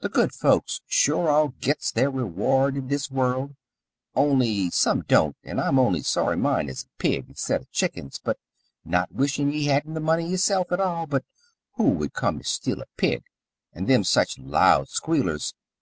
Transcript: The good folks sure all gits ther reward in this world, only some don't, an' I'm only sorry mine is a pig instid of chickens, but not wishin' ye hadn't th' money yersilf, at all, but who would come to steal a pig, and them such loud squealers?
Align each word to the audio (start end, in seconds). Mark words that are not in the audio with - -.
The 0.00 0.10
good 0.10 0.34
folks 0.34 0.82
sure 0.86 1.30
all 1.30 1.48
gits 1.58 1.90
ther 1.90 2.10
reward 2.10 2.76
in 2.76 2.88
this 2.88 3.10
world, 3.10 3.56
only 4.14 4.68
some 4.68 5.04
don't, 5.08 5.38
an' 5.42 5.58
I'm 5.58 5.78
only 5.78 6.02
sorry 6.02 6.36
mine 6.36 6.68
is 6.68 6.82
a 6.82 6.98
pig 7.02 7.28
instid 7.30 7.60
of 7.62 7.70
chickens, 7.70 8.20
but 8.22 8.38
not 8.84 9.10
wishin' 9.10 9.50
ye 9.50 9.64
hadn't 9.64 9.94
th' 9.94 10.02
money 10.02 10.28
yersilf, 10.28 10.70
at 10.70 10.80
all, 10.80 11.06
but 11.06 11.24
who 11.76 11.84
would 11.92 12.12
come 12.12 12.36
to 12.40 12.44
steal 12.44 12.82
a 12.82 12.86
pig, 12.98 13.24
and 13.72 13.88
them 13.88 14.04
such 14.04 14.38
loud 14.38 14.90
squealers? 14.90 15.54